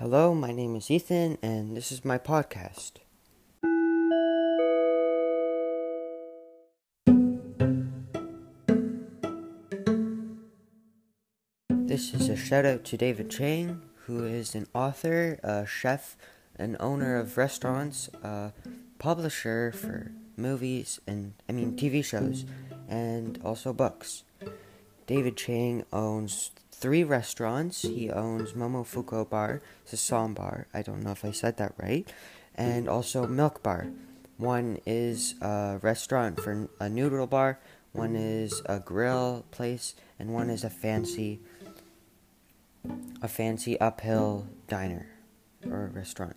Hello, 0.00 0.34
my 0.34 0.50
name 0.50 0.76
is 0.76 0.90
Ethan, 0.90 1.36
and 1.42 1.76
this 1.76 1.92
is 1.92 2.06
my 2.06 2.16
podcast. 2.16 2.92
This 11.68 12.14
is 12.14 12.30
a 12.30 12.36
shout 12.36 12.64
out 12.64 12.84
to 12.84 12.96
David 12.96 13.28
Chang, 13.28 13.82
who 14.06 14.24
is 14.24 14.54
an 14.54 14.68
author, 14.72 15.38
a 15.42 15.66
chef, 15.66 16.16
an 16.56 16.78
owner 16.80 17.18
of 17.18 17.36
restaurants, 17.36 18.08
a 18.22 18.54
publisher 18.98 19.70
for 19.70 20.12
movies 20.34 20.98
and, 21.06 21.34
I 21.46 21.52
mean, 21.52 21.76
TV 21.76 22.02
shows, 22.02 22.46
and 22.88 23.38
also 23.44 23.74
books. 23.74 24.24
David 25.10 25.36
Chang 25.36 25.84
owns 25.92 26.52
three 26.70 27.02
restaurants. 27.02 27.82
He 27.82 28.08
owns 28.10 28.52
Momofuku 28.52 29.28
Bar, 29.28 29.60
Sasam 29.84 30.36
Bar, 30.36 30.68
I 30.72 30.82
don't 30.82 31.02
know 31.02 31.10
if 31.10 31.24
I 31.24 31.32
said 31.32 31.56
that 31.56 31.72
right, 31.78 32.08
and 32.54 32.88
also 32.88 33.26
Milk 33.26 33.60
Bar. 33.60 33.88
One 34.36 34.78
is 34.86 35.34
a 35.40 35.80
restaurant 35.82 36.38
for 36.38 36.68
a 36.78 36.88
noodle 36.88 37.26
bar, 37.26 37.58
one 37.90 38.14
is 38.14 38.62
a 38.66 38.78
grill 38.78 39.44
place, 39.50 39.96
and 40.16 40.32
one 40.32 40.48
is 40.48 40.62
a 40.62 40.70
fancy 40.70 41.40
a 43.20 43.26
fancy 43.26 43.80
uphill 43.80 44.46
diner 44.68 45.08
or 45.68 45.90
restaurant. 45.92 46.36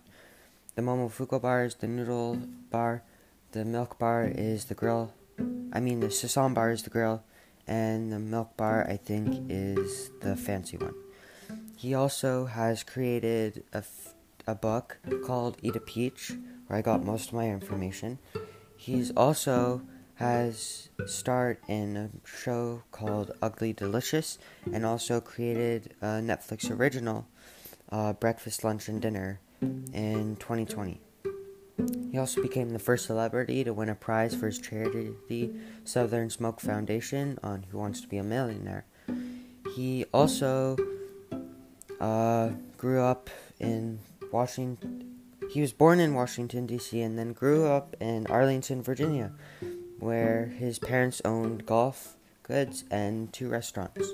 The 0.74 0.82
Momofuku 0.82 1.40
bar 1.40 1.64
is 1.64 1.76
the 1.76 1.86
noodle 1.86 2.40
bar, 2.72 3.04
the 3.52 3.64
milk 3.64 4.00
bar 4.00 4.24
is 4.24 4.64
the 4.64 4.74
grill. 4.74 5.12
I 5.72 5.78
mean 5.78 6.00
the 6.00 6.08
Sasam 6.08 6.54
bar 6.54 6.72
is 6.72 6.82
the 6.82 6.90
grill, 6.90 7.22
and 7.66 8.12
the 8.12 8.18
milk 8.18 8.56
bar 8.56 8.86
I 8.88 8.96
think 8.96 9.50
is 9.50 10.10
the 10.20 10.36
fancy 10.36 10.76
one. 10.76 10.94
He 11.76 11.94
also 11.94 12.46
has 12.46 12.82
created 12.82 13.64
a, 13.72 13.78
f- 13.78 14.14
a 14.46 14.54
book 14.54 14.98
called 15.24 15.58
Eat 15.62 15.76
a 15.76 15.80
Peach, 15.80 16.32
where 16.66 16.78
I 16.78 16.82
got 16.82 17.04
most 17.04 17.28
of 17.28 17.34
my 17.34 17.48
information. 17.50 18.18
He's 18.76 19.10
also 19.16 19.82
has 20.16 20.88
starred 21.06 21.58
in 21.68 21.96
a 21.96 22.10
show 22.26 22.82
called 22.92 23.32
Ugly 23.42 23.72
Delicious 23.72 24.38
and 24.72 24.86
also 24.86 25.20
created 25.20 25.94
a 26.00 26.20
Netflix 26.20 26.70
original, 26.70 27.26
uh, 27.90 28.12
Breakfast, 28.12 28.62
Lunch, 28.62 28.88
and 28.88 29.02
Dinner, 29.02 29.40
in 29.92 30.36
2020. 30.36 31.00
He 32.14 32.20
also 32.20 32.40
became 32.40 32.70
the 32.70 32.78
first 32.78 33.06
celebrity 33.06 33.64
to 33.64 33.72
win 33.72 33.88
a 33.88 33.96
prize 33.96 34.36
for 34.36 34.46
his 34.46 34.60
charity, 34.60 35.52
Southern 35.82 36.30
Smoke 36.30 36.60
Foundation, 36.60 37.40
on 37.42 37.64
Who 37.64 37.78
Wants 37.78 38.02
to 38.02 38.06
Be 38.06 38.18
a 38.18 38.22
Millionaire. 38.22 38.84
He 39.74 40.04
also 40.14 40.76
uh, 42.00 42.50
grew 42.76 43.00
up 43.00 43.30
in 43.58 43.98
Washington. 44.30 45.16
He 45.50 45.60
was 45.60 45.72
born 45.72 45.98
in 45.98 46.14
Washington, 46.14 46.66
D.C., 46.66 47.00
and 47.00 47.18
then 47.18 47.32
grew 47.32 47.66
up 47.66 47.96
in 48.00 48.28
Arlington, 48.28 48.80
Virginia, 48.80 49.32
where 49.98 50.46
his 50.56 50.78
parents 50.78 51.20
owned 51.24 51.66
golf 51.66 52.14
goods 52.44 52.84
and 52.92 53.32
two 53.32 53.48
restaurants. 53.48 54.08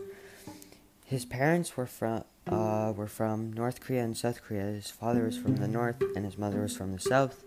His 1.05 1.27
parents 1.27 1.77
were 1.77 1.84
from 1.84 2.25
uh, 2.47 2.95
were 2.97 3.06
from 3.06 3.53
North 3.53 3.83
Korea 3.83 4.05
and 4.05 4.17
South 4.17 4.43
Korea. 4.43 4.62
His 4.62 4.91
father 4.91 5.25
was 5.25 5.37
from 5.37 5.56
the 5.56 5.69
north, 5.69 6.01
and 6.17 6.25
his 6.25 6.39
mother 6.39 6.62
was 6.62 6.75
from 6.75 6.95
the 6.95 6.98
south. 6.98 7.45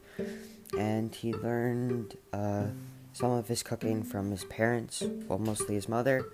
And 0.78 1.14
he 1.14 1.34
learned 1.34 2.18
uh, 2.32 2.66
some 3.14 3.32
of 3.32 3.48
his 3.48 3.64
cooking 3.64 4.04
from 4.04 4.32
his 4.32 4.44
parents, 4.46 5.04
well, 5.28 5.40
mostly 5.40 5.76
his 5.76 5.88
mother, 5.88 6.26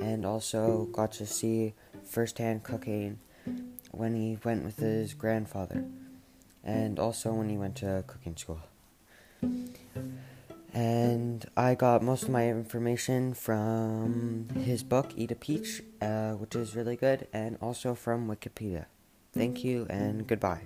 and 0.00 0.26
also 0.26 0.88
got 0.92 1.12
to 1.12 1.26
see 1.26 1.74
firsthand 2.04 2.62
cooking 2.62 3.18
when 3.90 4.14
he 4.14 4.38
went 4.44 4.64
with 4.64 4.78
his 4.78 5.14
grandfather, 5.14 5.84
and 6.62 6.98
also 6.98 7.32
when 7.32 7.48
he 7.48 7.56
went 7.56 7.76
to 7.76 8.04
cooking 8.06 8.36
school. 8.36 8.60
And 10.74 11.46
I 11.56 11.74
got 11.74 12.02
most 12.02 12.24
of 12.24 12.28
my 12.28 12.48
information 12.48 13.32
from 13.34 14.48
his 14.54 14.82
book, 14.82 15.12
Eat 15.16 15.32
a 15.32 15.34
Peach, 15.34 15.82
uh, 16.02 16.32
which 16.32 16.54
is 16.54 16.76
really 16.76 16.96
good, 16.96 17.26
and 17.32 17.56
also 17.60 17.94
from 17.94 18.28
Wikipedia. 18.28 18.84
Thank 19.32 19.64
you 19.64 19.86
and 19.88 20.26
goodbye. 20.26 20.62